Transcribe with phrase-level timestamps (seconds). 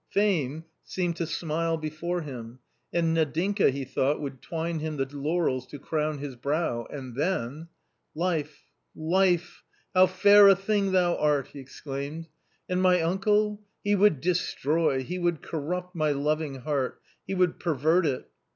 [0.09, 2.59] Fame seemed ioo A COMMON STORY to smile before hiro,
[2.91, 7.67] and Nadinka, he thought, would twine him the laurels to crown his brow, and then...."
[8.15, 8.63] Life,
[8.95, 12.29] life, how fair a thing thou art!" he exclaimed."
[12.67, 13.61] And my uncle?
[13.83, 18.27] He would destroy, he would corrupt my loving heart, he would pervert it."